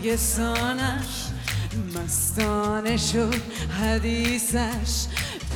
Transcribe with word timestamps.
نرگسانش 0.00 1.26
مستانه 1.94 2.96
شد 2.96 3.34
حدیثش 3.82 5.06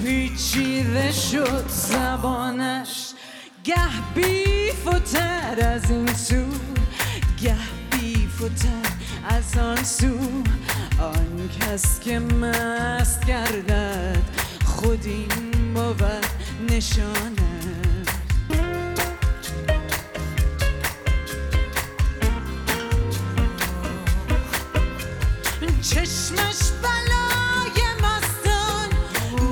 پیچیده 0.05 1.13
شد 1.13 1.65
زبانش. 1.69 3.13
گه 3.65 3.75
بیفتر 4.15 5.69
از 5.75 5.91
این 5.91 6.15
سو 6.15 6.45
گه 7.43 7.57
بیفتر 7.91 8.89
از 9.29 9.59
آن 9.59 9.85
سو. 9.85 10.19
آن 10.99 11.51
کس 11.61 12.01
که 12.01 12.19
مست 12.19 13.27
گردد 13.27 14.23
خود 14.65 15.07
این 15.07 15.75
بود 15.75 16.27
نشانه. 16.71 17.54
چشمش 25.83 26.61
بلای 26.83 27.79
مستان 28.03 28.89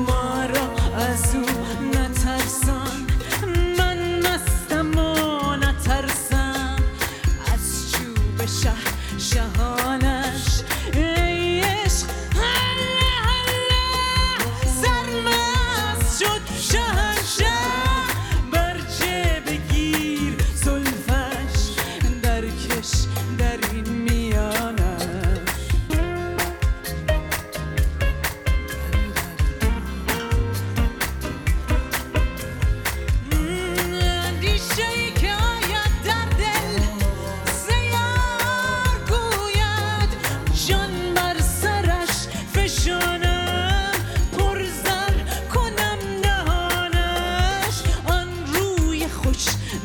ما 0.07 0.45
را 0.45 0.97
از 1.05 1.34
او 1.34 1.47
نترسان. 1.89 3.07
من 3.79 4.19
مستم 4.19 4.98
و 4.98 5.56
نترسم. 5.56 6.77
از 7.55 7.93
چوب 7.93 8.47
شه 8.47 8.72
شهانش 9.19 10.12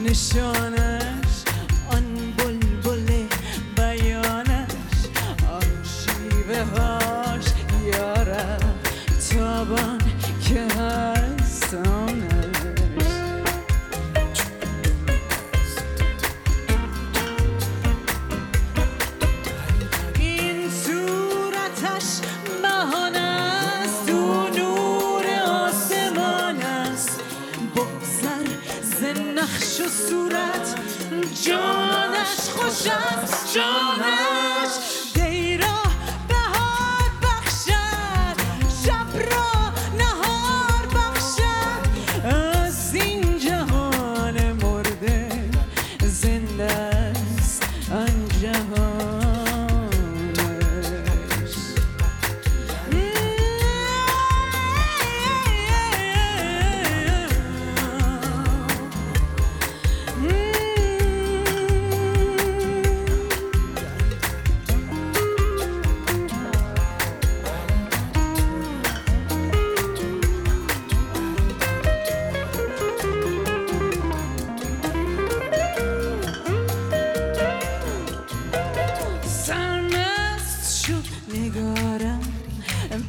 خوش 0.07 0.86
صورت. 30.09 30.75
جانش 31.43 32.49
خوش 32.49 32.91
است 32.91 33.53
جانش 33.55 34.73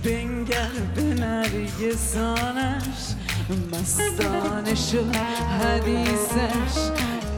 بنگر 0.05 0.71
به 0.95 1.03
نرگسانش 1.03 2.39
مستانه 3.73 4.75
شد 4.75 5.17
حدیثش 5.61 6.91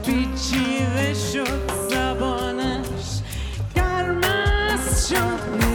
پیچیده 0.05 1.13
شد 1.33 1.71
زبانش 1.89 3.21
گرمست 3.75 5.09
شد 5.09 5.70